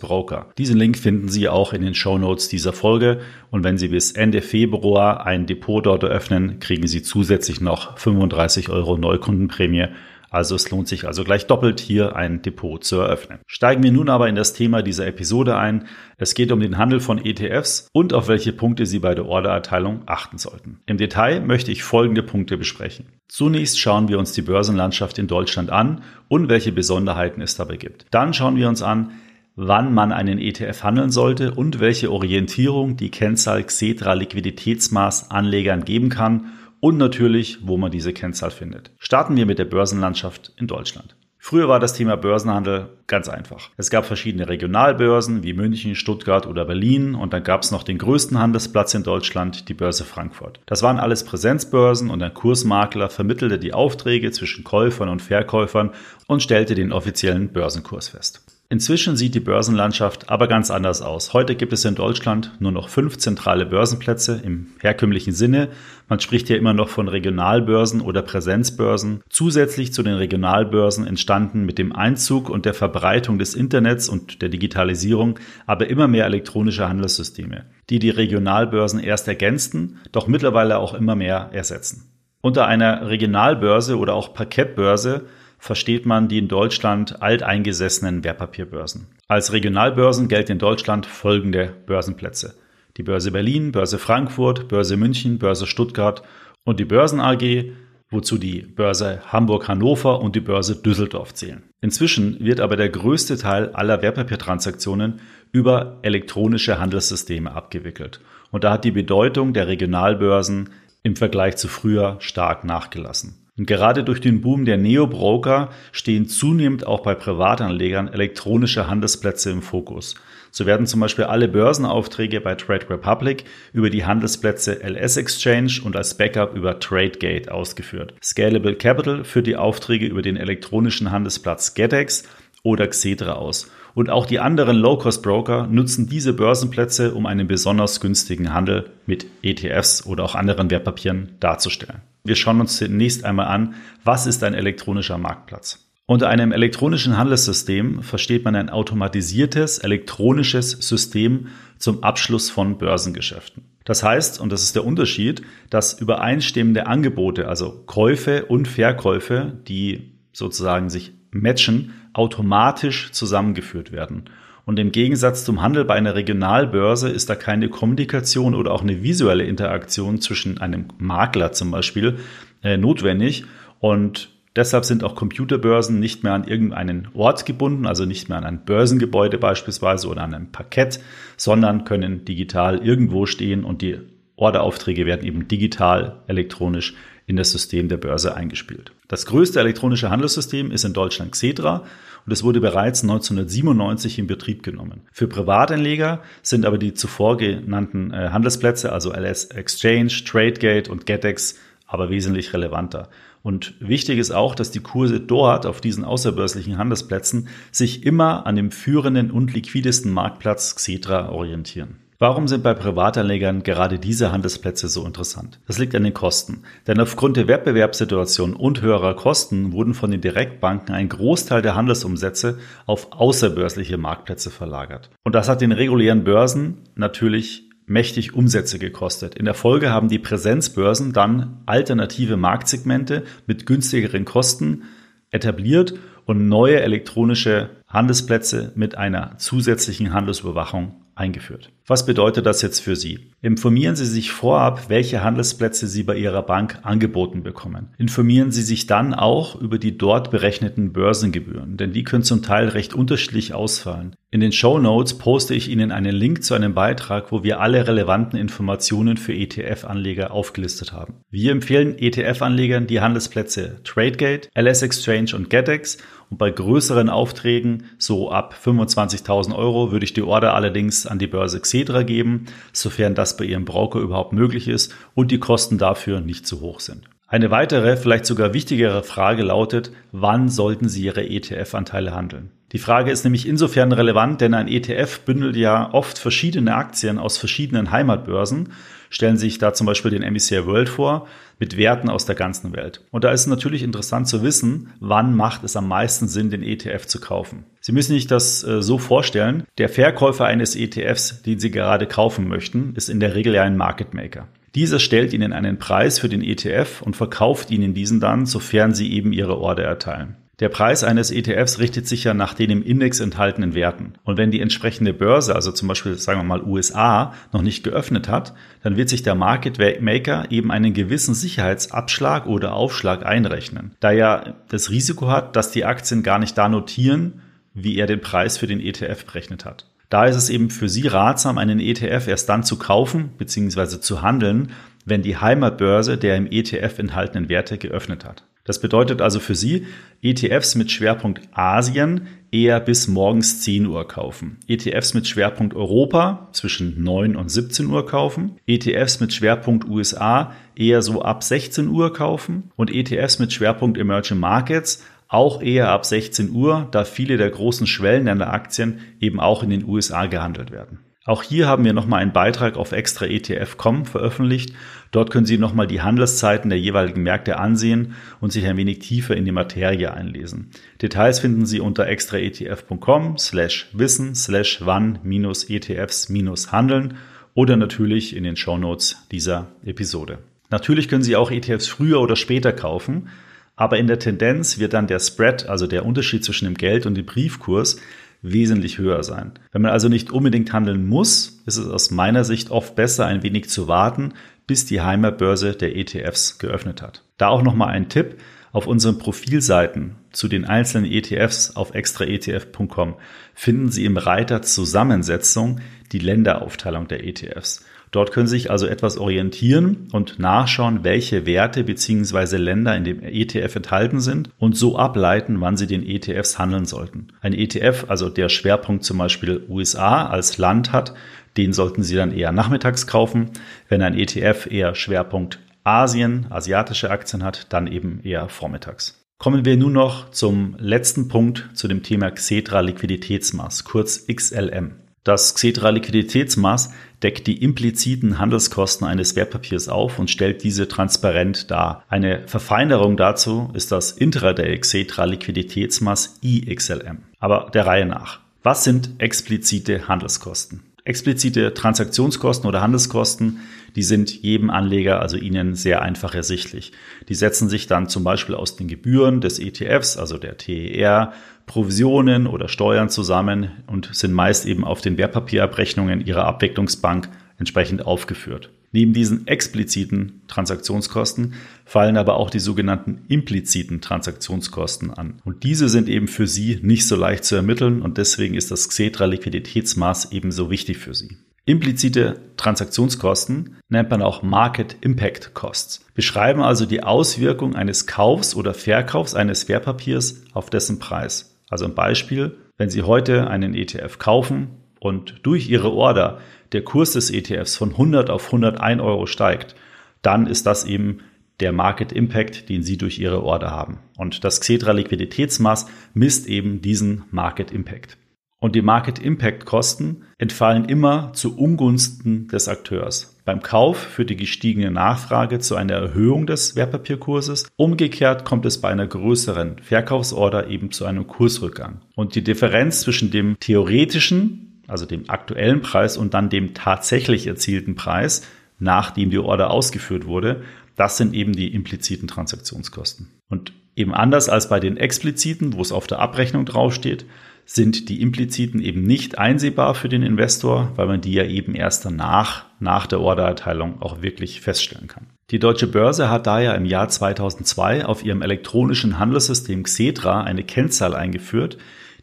Broker. 0.00 0.46
Diesen 0.56 0.78
Link 0.78 0.96
finden 0.96 1.28
Sie 1.28 1.48
auch 1.48 1.72
in 1.72 1.82
den 1.82 1.96
Show 1.96 2.16
Notes 2.16 2.48
dieser 2.48 2.72
Folge 2.72 3.20
und 3.50 3.64
wenn 3.64 3.78
Sie 3.78 3.88
bis 3.88 4.12
Ende 4.12 4.42
Februar 4.42 5.26
ein 5.26 5.44
Depot 5.44 5.84
dort 5.84 6.04
eröffnen, 6.04 6.60
kriegen 6.60 6.86
Sie 6.86 7.02
zusätzlich 7.02 7.60
noch 7.60 7.98
35 7.98 8.68
Euro 8.68 8.96
Neukundenprämie 8.96 9.88
also 10.30 10.54
es 10.54 10.70
lohnt 10.70 10.86
sich 10.86 11.06
also 11.06 11.24
gleich 11.24 11.48
doppelt 11.48 11.80
hier 11.80 12.14
ein 12.14 12.40
Depot 12.40 12.82
zu 12.82 13.00
eröffnen. 13.00 13.40
Steigen 13.48 13.82
wir 13.82 13.90
nun 13.90 14.08
aber 14.08 14.28
in 14.28 14.36
das 14.36 14.52
Thema 14.52 14.80
dieser 14.82 15.06
Episode 15.08 15.56
ein. 15.56 15.86
Es 16.18 16.34
geht 16.34 16.52
um 16.52 16.60
den 16.60 16.78
Handel 16.78 17.00
von 17.00 17.18
ETFs 17.24 17.88
und 17.92 18.14
auf 18.14 18.28
welche 18.28 18.52
Punkte 18.52 18.86
Sie 18.86 19.00
bei 19.00 19.14
der 19.14 19.26
Ordererteilung 19.26 20.02
achten 20.06 20.38
sollten. 20.38 20.80
Im 20.86 20.98
Detail 20.98 21.40
möchte 21.40 21.72
ich 21.72 21.82
folgende 21.82 22.22
Punkte 22.22 22.56
besprechen. 22.56 23.06
Zunächst 23.28 23.80
schauen 23.80 24.08
wir 24.08 24.20
uns 24.20 24.32
die 24.32 24.42
Börsenlandschaft 24.42 25.18
in 25.18 25.26
Deutschland 25.26 25.70
an 25.70 26.02
und 26.28 26.48
welche 26.48 26.70
Besonderheiten 26.70 27.42
es 27.42 27.56
dabei 27.56 27.76
gibt. 27.76 28.06
Dann 28.12 28.32
schauen 28.32 28.56
wir 28.56 28.68
uns 28.68 28.82
an, 28.82 29.10
wann 29.56 29.92
man 29.92 30.12
einen 30.12 30.38
ETF 30.38 30.84
handeln 30.84 31.10
sollte 31.10 31.52
und 31.54 31.80
welche 31.80 32.12
Orientierung 32.12 32.96
die 32.96 33.10
Kennzahl 33.10 33.64
Xetra 33.64 34.14
Liquiditätsmaß 34.14 35.32
Anlegern 35.32 35.84
geben 35.84 36.08
kann 36.08 36.52
und 36.80 36.96
natürlich, 36.96 37.58
wo 37.62 37.76
man 37.76 37.90
diese 37.90 38.12
Kennzahl 38.12 38.50
findet. 38.50 38.90
Starten 38.98 39.36
wir 39.36 39.46
mit 39.46 39.58
der 39.58 39.64
Börsenlandschaft 39.66 40.52
in 40.56 40.66
Deutschland. 40.66 41.14
Früher 41.42 41.68
war 41.68 41.80
das 41.80 41.94
Thema 41.94 42.16
Börsenhandel 42.16 42.90
ganz 43.06 43.26
einfach. 43.30 43.70
Es 43.78 43.88
gab 43.88 44.04
verschiedene 44.04 44.46
Regionalbörsen 44.46 45.42
wie 45.42 45.54
München, 45.54 45.94
Stuttgart 45.94 46.46
oder 46.46 46.66
Berlin 46.66 47.14
und 47.14 47.32
dann 47.32 47.42
gab 47.42 47.62
es 47.62 47.70
noch 47.70 47.82
den 47.82 47.96
größten 47.96 48.38
Handelsplatz 48.38 48.92
in 48.92 49.04
Deutschland, 49.04 49.70
die 49.70 49.74
Börse 49.74 50.04
Frankfurt. 50.04 50.60
Das 50.66 50.82
waren 50.82 50.98
alles 50.98 51.24
Präsenzbörsen 51.24 52.10
und 52.10 52.22
ein 52.22 52.34
Kursmakler 52.34 53.08
vermittelte 53.08 53.58
die 53.58 53.72
Aufträge 53.72 54.30
zwischen 54.32 54.64
Käufern 54.64 55.08
und 55.08 55.22
Verkäufern 55.22 55.92
und 56.26 56.42
stellte 56.42 56.74
den 56.74 56.92
offiziellen 56.92 57.48
Börsenkurs 57.54 58.10
fest. 58.10 58.59
Inzwischen 58.72 59.16
sieht 59.16 59.34
die 59.34 59.40
Börsenlandschaft 59.40 60.30
aber 60.30 60.46
ganz 60.46 60.70
anders 60.70 61.02
aus. 61.02 61.32
Heute 61.32 61.56
gibt 61.56 61.72
es 61.72 61.84
in 61.84 61.96
Deutschland 61.96 62.52
nur 62.60 62.70
noch 62.70 62.88
fünf 62.88 63.18
zentrale 63.18 63.66
Börsenplätze 63.66 64.40
im 64.44 64.68
herkömmlichen 64.78 65.32
Sinne. 65.32 65.70
Man 66.08 66.20
spricht 66.20 66.48
ja 66.48 66.54
immer 66.54 66.72
noch 66.72 66.88
von 66.88 67.08
Regionalbörsen 67.08 68.00
oder 68.00 68.22
Präsenzbörsen. 68.22 69.22
Zusätzlich 69.28 69.92
zu 69.92 70.04
den 70.04 70.14
Regionalbörsen 70.14 71.04
entstanden 71.04 71.66
mit 71.66 71.78
dem 71.78 71.92
Einzug 71.92 72.48
und 72.48 72.64
der 72.64 72.74
Verbreitung 72.74 73.40
des 73.40 73.56
Internets 73.56 74.08
und 74.08 74.40
der 74.40 74.50
Digitalisierung 74.50 75.40
aber 75.66 75.90
immer 75.90 76.06
mehr 76.06 76.26
elektronische 76.26 76.88
Handelssysteme, 76.88 77.64
die 77.90 77.98
die 77.98 78.10
Regionalbörsen 78.10 79.00
erst 79.00 79.26
ergänzten, 79.26 79.98
doch 80.12 80.28
mittlerweile 80.28 80.78
auch 80.78 80.94
immer 80.94 81.16
mehr 81.16 81.50
ersetzen. 81.52 82.04
Unter 82.40 82.68
einer 82.68 83.08
Regionalbörse 83.08 83.98
oder 83.98 84.14
auch 84.14 84.32
Parkettbörse 84.32 85.26
versteht 85.60 86.06
man 86.06 86.26
die 86.26 86.38
in 86.38 86.48
Deutschland 86.48 87.22
alteingesessenen 87.22 88.24
Wertpapierbörsen. 88.24 89.06
Als 89.28 89.52
Regionalbörsen 89.52 90.26
gelten 90.26 90.52
in 90.52 90.58
Deutschland 90.58 91.06
folgende 91.06 91.74
Börsenplätze. 91.86 92.54
Die 92.96 93.02
Börse 93.02 93.30
Berlin, 93.30 93.70
Börse 93.70 93.98
Frankfurt, 93.98 94.66
Börse 94.66 94.96
München, 94.96 95.38
Börse 95.38 95.66
Stuttgart 95.66 96.22
und 96.64 96.80
die 96.80 96.84
Börsen 96.84 97.20
AG, 97.20 97.72
wozu 98.10 98.38
die 98.38 98.62
Börse 98.62 99.20
Hamburg-Hannover 99.26 100.20
und 100.20 100.34
die 100.34 100.40
Börse 100.40 100.76
Düsseldorf 100.82 101.34
zählen. 101.34 101.62
Inzwischen 101.80 102.40
wird 102.40 102.60
aber 102.60 102.76
der 102.76 102.88
größte 102.88 103.36
Teil 103.36 103.68
aller 103.70 104.02
Wertpapiertransaktionen 104.02 105.20
über 105.52 105.98
elektronische 106.02 106.80
Handelssysteme 106.80 107.52
abgewickelt. 107.52 108.20
Und 108.50 108.64
da 108.64 108.72
hat 108.72 108.84
die 108.84 108.90
Bedeutung 108.90 109.52
der 109.52 109.68
Regionalbörsen 109.68 110.70
im 111.02 111.16
Vergleich 111.16 111.56
zu 111.56 111.68
früher 111.68 112.16
stark 112.18 112.64
nachgelassen. 112.64 113.39
Und 113.60 113.66
gerade 113.66 114.04
durch 114.04 114.22
den 114.22 114.40
Boom 114.40 114.64
der 114.64 114.78
Neo-Broker 114.78 115.68
stehen 115.92 116.26
zunehmend 116.26 116.86
auch 116.86 117.00
bei 117.00 117.14
Privatanlegern 117.14 118.08
elektronische 118.08 118.86
Handelsplätze 118.86 119.50
im 119.50 119.60
Fokus. 119.60 120.14
So 120.50 120.64
werden 120.64 120.86
zum 120.86 121.00
Beispiel 121.00 121.26
alle 121.26 121.46
Börsenaufträge 121.46 122.40
bei 122.40 122.54
Trade 122.54 122.88
Republic 122.88 123.44
über 123.74 123.90
die 123.90 124.06
Handelsplätze 124.06 124.82
LS 124.82 125.18
Exchange 125.18 125.82
und 125.84 125.94
als 125.94 126.16
Backup 126.16 126.56
über 126.56 126.80
TradeGate 126.80 127.52
ausgeführt. 127.52 128.14
Scalable 128.22 128.76
Capital 128.76 129.24
führt 129.24 129.46
die 129.46 129.56
Aufträge 129.56 130.06
über 130.06 130.22
den 130.22 130.38
elektronischen 130.38 131.10
Handelsplatz 131.10 131.74
GetEx 131.74 132.22
oder 132.62 132.86
Xetra 132.86 133.32
aus. 133.32 133.70
Und 133.92 134.08
auch 134.08 134.24
die 134.24 134.38
anderen 134.38 134.78
Low-Cost-Broker 134.78 135.66
nutzen 135.66 136.08
diese 136.08 136.32
Börsenplätze, 136.32 137.12
um 137.12 137.26
einen 137.26 137.46
besonders 137.46 138.00
günstigen 138.00 138.54
Handel 138.54 138.88
mit 139.04 139.26
ETFs 139.42 140.06
oder 140.06 140.24
auch 140.24 140.34
anderen 140.34 140.70
Wertpapieren 140.70 141.36
darzustellen. 141.40 142.00
Wir 142.24 142.36
schauen 142.36 142.60
uns 142.60 142.76
zunächst 142.76 143.24
einmal 143.24 143.46
an, 143.46 143.74
was 144.04 144.26
ist 144.26 144.44
ein 144.44 144.54
elektronischer 144.54 145.18
Marktplatz. 145.18 145.86
Unter 146.06 146.28
einem 146.28 146.50
elektronischen 146.50 147.16
Handelssystem 147.16 148.02
versteht 148.02 148.44
man 148.44 148.56
ein 148.56 148.68
automatisiertes 148.68 149.78
elektronisches 149.78 150.72
System 150.72 151.46
zum 151.78 152.02
Abschluss 152.02 152.50
von 152.50 152.78
Börsengeschäften. 152.78 153.62
Das 153.84 154.02
heißt, 154.02 154.40
und 154.40 154.50
das 154.50 154.64
ist 154.64 154.74
der 154.74 154.84
Unterschied, 154.84 155.42
dass 155.70 156.00
übereinstimmende 156.00 156.86
Angebote, 156.86 157.48
also 157.48 157.84
Käufe 157.86 158.46
und 158.46 158.66
Verkäufe, 158.66 159.60
die 159.68 160.18
sozusagen 160.32 160.90
sich 160.90 161.12
matchen, 161.30 161.94
automatisch 162.12 163.12
zusammengeführt 163.12 163.92
werden. 163.92 164.24
Und 164.64 164.78
im 164.78 164.92
Gegensatz 164.92 165.44
zum 165.44 165.62
Handel 165.62 165.84
bei 165.84 165.94
einer 165.94 166.14
Regionalbörse 166.14 167.08
ist 167.08 167.30
da 167.30 167.34
keine 167.34 167.68
Kommunikation 167.68 168.54
oder 168.54 168.72
auch 168.72 168.82
eine 168.82 169.02
visuelle 169.02 169.44
Interaktion 169.44 170.20
zwischen 170.20 170.58
einem 170.58 170.86
Makler 170.98 171.52
zum 171.52 171.70
Beispiel 171.70 172.18
äh, 172.62 172.76
notwendig. 172.76 173.44
Und 173.78 174.30
deshalb 174.56 174.84
sind 174.84 175.04
auch 175.04 175.14
Computerbörsen 175.14 175.98
nicht 175.98 176.22
mehr 176.22 176.34
an 176.34 176.44
irgendeinen 176.44 177.08
Ort 177.14 177.46
gebunden, 177.46 177.86
also 177.86 178.04
nicht 178.04 178.28
mehr 178.28 178.38
an 178.38 178.44
ein 178.44 178.64
Börsengebäude 178.64 179.38
beispielsweise 179.38 180.08
oder 180.08 180.22
an 180.22 180.34
ein 180.34 180.52
Parkett, 180.52 181.00
sondern 181.36 181.84
können 181.84 182.24
digital 182.24 182.78
irgendwo 182.78 183.26
stehen 183.26 183.64
und 183.64 183.82
die 183.82 183.98
Orderaufträge 184.36 185.04
werden 185.06 185.26
eben 185.26 185.48
digital, 185.48 186.22
elektronisch 186.26 186.94
in 187.26 187.36
das 187.36 187.52
System 187.52 187.88
der 187.88 187.98
Börse 187.98 188.34
eingespielt. 188.34 188.92
Das 189.06 189.26
größte 189.26 189.60
elektronische 189.60 190.10
Handelssystem 190.10 190.72
ist 190.72 190.84
in 190.84 190.94
Deutschland 190.94 191.32
Xetra 191.32 191.84
und 192.30 192.34
es 192.34 192.44
wurde 192.44 192.60
bereits 192.60 193.02
1997 193.02 194.20
in 194.20 194.28
Betrieb 194.28 194.62
genommen. 194.62 195.00
Für 195.10 195.26
Privatanleger 195.26 196.22
sind 196.42 196.64
aber 196.64 196.78
die 196.78 196.94
zuvor 196.94 197.36
genannten 197.36 198.12
äh, 198.12 198.28
Handelsplätze, 198.30 198.92
also 198.92 199.12
LS 199.12 199.46
Exchange, 199.46 200.12
TradeGate 200.24 200.92
und 200.92 201.06
GetEx, 201.06 201.56
aber 201.88 202.08
wesentlich 202.08 202.52
relevanter. 202.52 203.08
Und 203.42 203.74
wichtig 203.80 204.20
ist 204.20 204.30
auch, 204.30 204.54
dass 204.54 204.70
die 204.70 204.78
Kurse 204.78 205.18
dort 205.18 205.66
auf 205.66 205.80
diesen 205.80 206.04
außerbörslichen 206.04 206.78
Handelsplätzen 206.78 207.48
sich 207.72 208.06
immer 208.06 208.46
an 208.46 208.54
dem 208.54 208.70
führenden 208.70 209.32
und 209.32 209.52
liquidesten 209.52 210.12
Marktplatz 210.12 210.76
Xetra 210.76 211.30
orientieren. 211.30 211.96
Warum 212.22 212.48
sind 212.48 212.62
bei 212.62 212.74
Privatanlegern 212.74 213.62
gerade 213.62 213.98
diese 213.98 214.30
Handelsplätze 214.30 214.88
so 214.88 215.06
interessant? 215.06 215.58
Das 215.66 215.78
liegt 215.78 215.94
an 215.94 216.04
den 216.04 216.12
Kosten. 216.12 216.64
Denn 216.86 217.00
aufgrund 217.00 217.38
der 217.38 217.48
Wettbewerbssituation 217.48 218.54
und 218.54 218.82
höherer 218.82 219.16
Kosten 219.16 219.72
wurden 219.72 219.94
von 219.94 220.10
den 220.10 220.20
Direktbanken 220.20 220.94
ein 220.94 221.08
Großteil 221.08 221.62
der 221.62 221.76
Handelsumsätze 221.76 222.58
auf 222.84 223.12
außerbörsliche 223.12 223.96
Marktplätze 223.96 224.50
verlagert. 224.50 225.08
Und 225.24 225.34
das 225.34 225.48
hat 225.48 225.62
den 225.62 225.72
regulären 225.72 226.22
Börsen 226.22 226.82
natürlich 226.94 227.70
mächtig 227.86 228.34
Umsätze 228.34 228.78
gekostet. 228.78 229.34
In 229.34 229.46
der 229.46 229.54
Folge 229.54 229.88
haben 229.88 230.08
die 230.08 230.18
Präsenzbörsen 230.18 231.14
dann 231.14 231.62
alternative 231.64 232.36
Marktsegmente 232.36 233.24
mit 233.46 233.64
günstigeren 233.64 234.26
Kosten 234.26 234.82
etabliert 235.30 235.94
und 236.26 236.48
neue 236.48 236.82
elektronische 236.82 237.70
Handelsplätze 237.88 238.72
mit 238.74 238.94
einer 238.94 239.38
zusätzlichen 239.38 240.12
Handelsüberwachung 240.12 240.96
eingeführt. 241.14 241.70
Was 241.90 242.06
bedeutet 242.06 242.46
das 242.46 242.62
jetzt 242.62 242.78
für 242.78 242.94
Sie? 242.94 243.18
Informieren 243.42 243.96
Sie 243.96 244.06
sich 244.06 244.30
vorab, 244.30 244.88
welche 244.90 245.24
Handelsplätze 245.24 245.88
Sie 245.88 246.04
bei 246.04 246.16
Ihrer 246.16 246.42
Bank 246.42 246.78
angeboten 246.82 247.42
bekommen. 247.42 247.88
Informieren 247.98 248.52
Sie 248.52 248.62
sich 248.62 248.86
dann 248.86 249.12
auch 249.12 249.60
über 249.60 249.76
die 249.76 249.98
dort 249.98 250.30
berechneten 250.30 250.92
Börsengebühren, 250.92 251.76
denn 251.76 251.92
die 251.92 252.04
können 252.04 252.22
zum 252.22 252.42
Teil 252.42 252.68
recht 252.68 252.94
unterschiedlich 252.94 253.54
ausfallen. 253.54 254.14
In 254.30 254.38
den 254.38 254.52
Show 254.52 254.78
Notes 254.78 255.18
poste 255.18 255.56
ich 255.56 255.68
Ihnen 255.68 255.90
einen 255.90 256.14
Link 256.14 256.44
zu 256.44 256.54
einem 256.54 256.74
Beitrag, 256.74 257.32
wo 257.32 257.42
wir 257.42 257.58
alle 257.58 257.88
relevanten 257.88 258.38
Informationen 258.38 259.16
für 259.16 259.34
ETF-Anleger 259.34 260.30
aufgelistet 260.30 260.92
haben. 260.92 261.24
Wir 261.28 261.50
empfehlen 261.50 261.98
ETF-Anlegern 261.98 262.86
die 262.86 263.00
Handelsplätze 263.00 263.80
TradeGate, 263.82 264.48
LS 264.54 264.82
Exchange 264.82 265.34
und 265.34 265.50
GetEx 265.50 265.98
und 266.30 266.38
bei 266.38 266.52
größeren 266.52 267.10
Aufträgen, 267.10 267.86
so 267.98 268.30
ab 268.30 268.54
25.000 268.64 269.52
Euro, 269.56 269.90
würde 269.90 270.04
ich 270.04 270.12
die 270.12 270.22
Order 270.22 270.54
allerdings 270.54 271.06
an 271.06 271.18
die 271.18 271.26
Börse 271.26 271.60
Geben, 271.84 272.46
sofern 272.72 273.14
das 273.14 273.36
bei 273.36 273.44
Ihrem 273.44 273.64
Broker 273.64 274.00
überhaupt 274.00 274.32
möglich 274.32 274.68
ist 274.68 274.94
und 275.14 275.30
die 275.30 275.40
Kosten 275.40 275.78
dafür 275.78 276.20
nicht 276.20 276.46
zu 276.46 276.60
hoch 276.60 276.80
sind. 276.80 277.08
Eine 277.26 277.50
weitere, 277.50 277.96
vielleicht 277.96 278.26
sogar 278.26 278.54
wichtigere 278.54 279.04
Frage 279.04 279.44
lautet, 279.44 279.92
wann 280.10 280.48
sollten 280.48 280.88
Sie 280.88 281.04
Ihre 281.04 281.28
ETF-Anteile 281.28 282.14
handeln? 282.14 282.50
Die 282.72 282.78
Frage 282.78 283.10
ist 283.10 283.24
nämlich 283.24 283.48
insofern 283.48 283.92
relevant, 283.92 284.40
denn 284.40 284.54
ein 284.54 284.68
ETF 284.68 285.20
bündelt 285.20 285.56
ja 285.56 285.92
oft 285.92 286.18
verschiedene 286.18 286.74
Aktien 286.74 287.18
aus 287.18 287.38
verschiedenen 287.38 287.90
Heimatbörsen. 287.90 288.72
Stellen 289.10 289.36
Sie 289.36 289.46
sich 289.46 289.58
da 289.58 289.72
zum 289.74 289.86
Beispiel 289.86 290.10
den 290.10 290.22
MSCI 290.22 290.66
World 290.66 290.88
vor 290.88 291.26
mit 291.60 291.76
Werten 291.76 292.08
aus 292.08 292.26
der 292.26 292.34
ganzen 292.34 292.74
Welt. 292.74 293.02
Und 293.12 293.22
da 293.22 293.30
ist 293.30 293.42
es 293.42 293.46
natürlich 293.46 293.84
interessant 293.84 294.26
zu 294.26 294.42
wissen, 294.42 294.88
wann 294.98 295.36
macht 295.36 295.62
es 295.62 295.76
am 295.76 295.86
meisten 295.86 296.26
Sinn, 296.26 296.50
den 296.50 296.64
ETF 296.64 297.06
zu 297.06 297.20
kaufen. 297.20 297.64
Sie 297.80 297.92
müssen 297.92 298.14
sich 298.14 298.26
das 298.26 298.64
äh, 298.64 298.82
so 298.82 298.98
vorstellen, 298.98 299.64
der 299.78 299.88
Verkäufer 299.88 300.46
eines 300.46 300.74
ETFs, 300.74 301.42
den 301.42 301.60
Sie 301.60 301.70
gerade 301.70 302.06
kaufen 302.06 302.48
möchten, 302.48 302.94
ist 302.96 303.08
in 303.08 303.20
der 303.20 303.34
Regel 303.34 303.54
ja 303.54 303.62
ein 303.62 303.76
Market 303.76 304.14
Maker. 304.14 304.48
Dieser 304.74 304.98
stellt 304.98 305.32
Ihnen 305.32 305.52
einen 305.52 305.78
Preis 305.78 306.18
für 306.18 306.28
den 306.28 306.42
ETF 306.42 307.02
und 307.02 307.16
verkauft 307.16 307.70
Ihnen 307.70 307.92
diesen 307.92 308.20
dann, 308.20 308.46
sofern 308.46 308.94
Sie 308.94 309.12
eben 309.12 309.32
Ihre 309.32 309.58
Order 309.58 309.84
erteilen. 309.84 310.36
Der 310.60 310.68
Preis 310.68 311.04
eines 311.04 311.30
ETFs 311.30 311.78
richtet 311.78 312.06
sich 312.06 312.24
ja 312.24 312.34
nach 312.34 312.52
den 312.52 312.68
im 312.68 312.82
Index 312.82 313.20
enthaltenen 313.20 313.74
Werten. 313.74 314.12
Und 314.24 314.36
wenn 314.36 314.50
die 314.50 314.60
entsprechende 314.60 315.14
Börse, 315.14 315.54
also 315.54 315.72
zum 315.72 315.88
Beispiel 315.88 316.18
sagen 316.18 316.38
wir 316.38 316.44
mal 316.44 316.62
USA, 316.62 317.32
noch 317.50 317.62
nicht 317.62 317.82
geöffnet 317.82 318.28
hat, 318.28 318.52
dann 318.82 318.98
wird 318.98 319.08
sich 319.08 319.22
der 319.22 319.34
Market 319.34 319.78
Maker 320.02 320.50
eben 320.50 320.70
einen 320.70 320.92
gewissen 320.92 321.34
Sicherheitsabschlag 321.34 322.46
oder 322.46 322.74
Aufschlag 322.74 323.24
einrechnen, 323.24 323.92
da 324.00 324.12
er 324.12 324.56
das 324.68 324.90
Risiko 324.90 325.28
hat, 325.28 325.56
dass 325.56 325.70
die 325.70 325.86
Aktien 325.86 326.22
gar 326.22 326.38
nicht 326.38 326.58
da 326.58 326.68
notieren, 326.68 327.40
wie 327.72 327.96
er 327.96 328.06
den 328.06 328.20
Preis 328.20 328.58
für 328.58 328.66
den 328.66 328.80
ETF 328.80 329.24
berechnet 329.24 329.64
hat. 329.64 329.86
Da 330.10 330.26
ist 330.26 330.36
es 330.36 330.50
eben 330.50 330.70
für 330.70 330.88
Sie 330.88 331.06
ratsam, 331.06 331.56
einen 331.56 331.80
ETF 331.80 332.26
erst 332.26 332.48
dann 332.48 332.64
zu 332.64 332.76
kaufen 332.76 333.30
bzw. 333.38 334.00
zu 334.00 334.20
handeln, 334.20 334.72
wenn 335.06 335.22
die 335.22 335.38
Heimatbörse 335.38 336.18
der 336.18 336.36
im 336.36 336.48
ETF 336.50 336.98
enthaltenen 336.98 337.48
Werte 337.48 337.78
geöffnet 337.78 338.26
hat. 338.26 338.44
Das 338.70 338.80
bedeutet 338.80 339.20
also 339.20 339.40
für 339.40 339.56
Sie, 339.56 339.88
ETFs 340.22 340.76
mit 340.76 340.92
Schwerpunkt 340.92 341.40
Asien 341.50 342.28
eher 342.52 342.78
bis 342.78 343.08
morgens 343.08 343.62
10 343.62 343.84
Uhr 343.86 344.06
kaufen. 344.06 344.58
ETFs 344.68 345.12
mit 345.12 345.26
Schwerpunkt 345.26 345.74
Europa 345.74 346.46
zwischen 346.52 347.02
9 347.02 347.34
und 347.34 347.50
17 347.50 347.86
Uhr 347.86 348.06
kaufen. 348.06 348.60
ETFs 348.68 349.18
mit 349.18 349.32
Schwerpunkt 349.32 349.88
USA 349.88 350.52
eher 350.76 351.02
so 351.02 351.20
ab 351.20 351.42
16 351.42 351.88
Uhr 351.88 352.12
kaufen. 352.12 352.70
Und 352.76 352.94
ETFs 352.94 353.40
mit 353.40 353.52
Schwerpunkt 353.52 353.98
Emerging 353.98 354.38
Markets 354.38 355.02
auch 355.26 355.60
eher 355.60 355.88
ab 355.88 356.06
16 356.06 356.52
Uhr, 356.52 356.86
da 356.92 357.04
viele 357.04 357.38
der 357.38 357.50
großen 357.50 357.88
Schwellenländeraktien 357.88 359.00
eben 359.18 359.40
auch 359.40 359.64
in 359.64 359.70
den 359.70 359.84
USA 359.84 360.26
gehandelt 360.26 360.70
werden. 360.70 361.00
Auch 361.26 361.42
hier 361.42 361.68
haben 361.68 361.84
wir 361.84 361.92
nochmal 361.92 362.22
einen 362.22 362.32
Beitrag 362.32 362.78
auf 362.78 362.92
extra 362.92 363.26
ETF.com 363.26 364.06
veröffentlicht. 364.06 364.74
Dort 365.10 365.30
können 365.30 365.44
Sie 365.44 365.58
nochmal 365.58 365.86
die 365.86 366.00
Handelszeiten 366.00 366.70
der 366.70 366.80
jeweiligen 366.80 367.22
Märkte 367.22 367.58
ansehen 367.58 368.14
und 368.40 368.52
sich 368.52 368.66
ein 368.66 368.78
wenig 368.78 369.00
tiefer 369.00 369.36
in 369.36 369.44
die 369.44 369.52
Materie 369.52 370.14
einlesen. 370.14 370.70
Details 371.02 371.40
finden 371.40 371.66
Sie 371.66 371.80
unter 371.80 372.06
extraetf.com 372.06 373.36
slash 373.36 373.90
wissen 373.92 374.34
slash 374.34 374.80
wann 374.82 375.18
minus 375.22 375.68
ETFs 375.68 376.30
minus 376.30 376.72
handeln 376.72 377.18
oder 377.52 377.76
natürlich 377.76 378.34
in 378.34 378.44
den 378.44 378.56
Shownotes 378.56 379.26
dieser 379.30 379.72
Episode. 379.84 380.38
Natürlich 380.70 381.08
können 381.08 381.22
Sie 381.22 381.36
auch 381.36 381.50
ETFs 381.50 381.86
früher 381.86 382.20
oder 382.22 382.36
später 382.36 382.72
kaufen, 382.72 383.28
aber 383.76 383.98
in 383.98 384.06
der 384.06 384.20
Tendenz 384.20 384.78
wird 384.78 384.94
dann 384.94 385.06
der 385.06 385.18
Spread, 385.18 385.68
also 385.68 385.86
der 385.86 386.06
Unterschied 386.06 386.44
zwischen 386.44 386.64
dem 386.64 386.76
Geld 386.76 387.04
und 387.04 387.14
dem 387.14 387.26
Briefkurs, 387.26 388.00
wesentlich 388.42 388.98
höher 388.98 389.22
sein. 389.22 389.52
Wenn 389.72 389.82
man 389.82 389.92
also 389.92 390.08
nicht 390.08 390.30
unbedingt 390.30 390.72
handeln 390.72 391.06
muss, 391.06 391.62
ist 391.66 391.76
es 391.76 391.88
aus 391.88 392.10
meiner 392.10 392.44
Sicht 392.44 392.70
oft 392.70 392.94
besser, 392.96 393.26
ein 393.26 393.42
wenig 393.42 393.68
zu 393.68 393.88
warten, 393.88 394.34
bis 394.66 394.86
die 394.86 395.00
Heimatbörse 395.00 395.74
der 395.74 395.96
ETFs 395.96 396.58
geöffnet 396.58 397.02
hat. 397.02 397.24
Da 397.36 397.48
auch 397.48 397.62
nochmal 397.62 397.88
ein 397.88 398.08
Tipp. 398.08 398.36
Auf 398.72 398.86
unseren 398.86 399.18
Profilseiten 399.18 400.14
zu 400.30 400.46
den 400.46 400.64
einzelnen 400.64 401.10
ETFs 401.10 401.74
auf 401.74 401.92
extraetf.com 401.92 403.16
finden 403.52 403.90
Sie 403.90 404.04
im 404.04 404.16
Reiter 404.16 404.62
Zusammensetzung 404.62 405.80
die 406.12 406.20
Länderaufteilung 406.20 407.08
der 407.08 407.24
ETFs. 407.26 407.84
Dort 408.10 408.32
können 408.32 408.48
Sie 408.48 408.56
sich 408.56 408.70
also 408.70 408.86
etwas 408.86 409.18
orientieren 409.18 410.08
und 410.12 410.38
nachschauen, 410.40 411.04
welche 411.04 411.46
Werte 411.46 411.84
bzw. 411.84 412.56
Länder 412.56 412.96
in 412.96 413.04
dem 413.04 413.22
ETF 413.22 413.76
enthalten 413.76 414.20
sind 414.20 414.50
und 414.58 414.76
so 414.76 414.98
ableiten, 414.98 415.60
wann 415.60 415.76
Sie 415.76 415.86
den 415.86 416.04
ETFs 416.04 416.58
handeln 416.58 416.86
sollten. 416.86 417.28
Ein 417.40 417.54
ETF, 417.54 418.06
also 418.08 418.28
der 418.28 418.48
Schwerpunkt 418.48 419.04
zum 419.04 419.18
Beispiel 419.18 419.64
USA 419.68 420.26
als 420.26 420.58
Land 420.58 420.92
hat, 420.92 421.14
den 421.56 421.72
sollten 421.72 422.02
Sie 422.02 422.16
dann 422.16 422.32
eher 422.32 422.52
nachmittags 422.52 423.06
kaufen. 423.06 423.50
Wenn 423.88 424.02
ein 424.02 424.18
ETF 424.18 424.66
eher 424.70 424.94
Schwerpunkt 424.94 425.60
Asien, 425.84 426.46
asiatische 426.50 427.10
Aktien 427.10 427.44
hat, 427.44 427.72
dann 427.72 427.86
eben 427.86 428.20
eher 428.24 428.48
vormittags. 428.48 429.24
Kommen 429.38 429.64
wir 429.64 429.76
nun 429.76 429.94
noch 429.94 430.30
zum 430.32 430.76
letzten 430.78 431.28
Punkt 431.28 431.70
zu 431.72 431.88
dem 431.88 432.02
Thema 432.02 432.30
Xetra 432.30 432.80
Liquiditätsmaß, 432.80 433.84
kurz 433.84 434.26
XLM. 434.26 434.96
Das 435.22 435.54
Xetra 435.54 435.90
Liquiditätsmaß 435.90 436.92
deckt 437.22 437.46
die 437.46 437.62
impliziten 437.62 438.38
Handelskosten 438.38 439.06
eines 439.06 439.36
Wertpapiers 439.36 439.90
auf 439.90 440.18
und 440.18 440.30
stellt 440.30 440.62
diese 440.62 440.88
transparent 440.88 441.70
dar. 441.70 442.04
Eine 442.08 442.48
Verfeinerung 442.48 443.18
dazu 443.18 443.70
ist 443.74 443.92
das 443.92 444.12
Intraday 444.12 444.78
Xetra 444.78 445.24
Liquiditätsmaß 445.26 446.38
IXLM. 446.40 447.18
Aber 447.38 447.70
der 447.74 447.86
Reihe 447.86 448.06
nach. 448.06 448.40
Was 448.62 448.84
sind 448.84 449.10
explizite 449.18 450.08
Handelskosten? 450.08 450.84
Explizite 451.04 451.74
Transaktionskosten 451.74 452.66
oder 452.68 452.80
Handelskosten, 452.80 453.60
die 453.96 454.02
sind 454.02 454.30
jedem 454.42 454.70
Anleger, 454.70 455.20
also 455.20 455.36
Ihnen, 455.36 455.74
sehr 455.74 456.02
einfach 456.02 456.34
ersichtlich. 456.34 456.92
Die 457.28 457.34
setzen 457.34 457.68
sich 457.68 457.86
dann 457.86 458.08
zum 458.08 458.22
Beispiel 458.22 458.54
aus 458.54 458.76
den 458.76 458.86
Gebühren 458.86 459.40
des 459.40 459.58
ETFs, 459.58 460.16
also 460.16 460.38
der 460.38 460.56
TER, 460.56 461.32
Provisionen 461.70 462.48
oder 462.48 462.66
Steuern 462.66 463.10
zusammen 463.10 463.70
und 463.86 464.10
sind 464.12 464.34
meist 464.34 464.66
eben 464.66 464.84
auf 464.84 465.02
den 465.02 465.16
Wertpapierabrechnungen 465.16 466.26
Ihrer 466.26 466.44
Abwicklungsbank 466.44 467.28
entsprechend 467.58 468.04
aufgeführt. 468.04 468.70
Neben 468.90 469.12
diesen 469.12 469.46
expliziten 469.46 470.42
Transaktionskosten 470.48 471.54
fallen 471.84 472.16
aber 472.16 472.38
auch 472.38 472.50
die 472.50 472.58
sogenannten 472.58 473.20
impliziten 473.28 474.00
Transaktionskosten 474.00 475.12
an. 475.12 475.40
Und 475.44 475.62
diese 475.62 475.88
sind 475.88 476.08
eben 476.08 476.26
für 476.26 476.48
Sie 476.48 476.80
nicht 476.82 477.06
so 477.06 477.14
leicht 477.14 477.44
zu 477.44 477.54
ermitteln 477.54 478.02
und 478.02 478.18
deswegen 478.18 478.56
ist 478.56 478.72
das 478.72 478.88
Xetra 478.88 479.26
Liquiditätsmaß 479.26 480.32
ebenso 480.32 480.70
wichtig 480.70 480.98
für 480.98 481.14
Sie. 481.14 481.36
Implizite 481.66 482.40
Transaktionskosten 482.56 483.76
nennt 483.88 484.10
man 484.10 484.22
auch 484.22 484.42
Market 484.42 484.96
Impact 485.02 485.54
Costs, 485.54 486.04
beschreiben 486.14 486.62
also 486.62 486.84
die 486.84 487.04
Auswirkung 487.04 487.76
eines 487.76 488.08
Kaufs 488.08 488.56
oder 488.56 488.74
Verkaufs 488.74 489.36
eines 489.36 489.68
Wertpapiers 489.68 490.42
auf 490.52 490.68
dessen 490.68 490.98
Preis. 490.98 491.49
Also 491.70 491.86
ein 491.86 491.94
Beispiel, 491.94 492.58
wenn 492.76 492.90
Sie 492.90 493.02
heute 493.02 493.48
einen 493.48 493.74
ETF 493.74 494.18
kaufen 494.18 494.68
und 494.98 495.36
durch 495.44 495.70
Ihre 495.70 495.92
Order 495.92 496.40
der 496.72 496.82
Kurs 496.82 497.12
des 497.12 497.30
ETFs 497.30 497.76
von 497.76 497.92
100 497.92 498.28
auf 498.28 498.46
101 498.46 499.00
Euro 499.00 499.26
steigt, 499.26 499.76
dann 500.20 500.46
ist 500.46 500.66
das 500.66 500.84
eben 500.84 501.20
der 501.60 501.72
Market 501.72 502.12
Impact, 502.12 502.68
den 502.68 502.82
Sie 502.82 502.98
durch 502.98 503.18
Ihre 503.18 503.42
Order 503.42 503.70
haben. 503.70 504.00
Und 504.18 504.44
das 504.44 504.60
Xetra 504.60 504.92
Liquiditätsmaß 504.92 505.86
misst 506.12 506.46
eben 506.46 506.82
diesen 506.82 507.24
Market 507.30 507.70
Impact. 507.70 508.18
Und 508.62 508.76
die 508.76 508.82
Market 508.82 509.18
Impact 509.18 509.64
Kosten 509.64 510.24
entfallen 510.36 510.84
immer 510.84 511.32
zu 511.32 511.56
Ungunsten 511.56 512.46
des 512.48 512.68
Akteurs. 512.68 513.38
Beim 513.46 513.62
Kauf 513.62 513.96
führt 513.96 514.28
die 514.28 514.36
gestiegene 514.36 514.90
Nachfrage 514.90 515.60
zu 515.60 515.76
einer 515.76 515.94
Erhöhung 515.94 516.46
des 516.46 516.76
Wertpapierkurses. 516.76 517.68
Umgekehrt 517.76 518.44
kommt 518.44 518.66
es 518.66 518.78
bei 518.78 518.90
einer 518.90 519.06
größeren 519.06 519.78
Verkaufsorder 519.78 520.68
eben 520.68 520.92
zu 520.92 521.06
einem 521.06 521.26
Kursrückgang. 521.26 522.02
Und 522.14 522.34
die 522.34 522.44
Differenz 522.44 523.00
zwischen 523.00 523.30
dem 523.30 523.58
theoretischen, 523.58 524.82
also 524.86 525.06
dem 525.06 525.30
aktuellen 525.30 525.80
Preis 525.80 526.18
und 526.18 526.34
dann 526.34 526.50
dem 526.50 526.74
tatsächlich 526.74 527.46
erzielten 527.46 527.94
Preis, 527.94 528.46
nachdem 528.78 529.30
die 529.30 529.38
Order 529.38 529.70
ausgeführt 529.70 530.26
wurde, 530.26 530.62
das 530.96 531.16
sind 531.16 531.34
eben 531.34 531.54
die 531.54 531.72
impliziten 531.72 532.28
Transaktionskosten. 532.28 533.28
Und 533.48 533.72
eben 533.96 534.14
anders 534.14 534.50
als 534.50 534.68
bei 534.68 534.80
den 534.80 534.98
expliziten, 534.98 535.72
wo 535.72 535.80
es 535.80 535.92
auf 535.92 536.06
der 536.06 536.18
Abrechnung 536.18 536.66
draufsteht, 536.66 537.24
sind 537.72 538.08
die 538.08 538.20
impliziten 538.20 538.80
eben 538.80 539.02
nicht 539.02 539.38
einsehbar 539.38 539.94
für 539.94 540.08
den 540.08 540.24
Investor, 540.24 540.90
weil 540.96 541.06
man 541.06 541.20
die 541.20 541.34
ja 541.34 541.44
eben 541.44 541.76
erst 541.76 542.04
danach, 542.04 542.64
nach 542.80 543.06
der 543.06 543.20
Ordererteilung 543.20 544.02
auch 544.02 544.22
wirklich 544.22 544.60
feststellen 544.60 545.06
kann. 545.06 545.28
Die 545.52 545.60
Deutsche 545.60 545.86
Börse 545.86 546.30
hat 546.30 546.48
daher 546.48 546.74
im 546.74 546.84
Jahr 546.84 547.08
2002 547.08 548.06
auf 548.06 548.24
ihrem 548.24 548.42
elektronischen 548.42 549.20
Handelssystem 549.20 549.84
Xetra 549.84 550.42
eine 550.42 550.64
Kennzahl 550.64 551.14
eingeführt, 551.14 551.78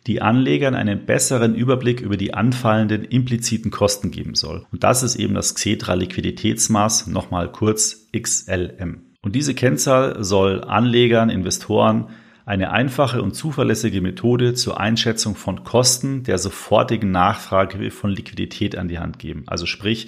die 0.06 0.22
Anlegern 0.22 0.76
einen 0.76 1.06
besseren 1.06 1.56
Überblick 1.56 2.02
über 2.02 2.18
die 2.18 2.34
anfallenden 2.34 3.06
impliziten 3.06 3.72
Kosten 3.72 4.12
geben 4.12 4.36
soll. 4.36 4.66
Und 4.74 4.84
das 4.84 5.02
ist 5.02 5.16
eben 5.16 5.34
das 5.34 5.56
Xetra 5.56 5.94
Liquiditätsmaß, 5.94 7.08
nochmal 7.08 7.50
kurz 7.54 8.10
XLM. 8.12 9.02
Und 9.22 9.34
diese 9.34 9.54
Kennzahl 9.54 10.26
soll 10.26 10.66
Anlegern, 10.66 11.30
Investoren 11.30 12.10
eine 12.48 12.72
einfache 12.72 13.22
und 13.22 13.34
zuverlässige 13.34 14.00
Methode 14.00 14.54
zur 14.54 14.80
Einschätzung 14.80 15.36
von 15.36 15.66
Kosten 15.66 16.24
der 16.24 16.38
sofortigen 16.38 17.12
Nachfrage 17.12 17.92
von 17.92 18.10
Liquidität 18.10 18.78
an 18.78 18.88
die 18.88 19.00
Hand 19.00 19.20
geben. 19.20 19.44
Also 19.48 19.66
sprich, 19.66 20.08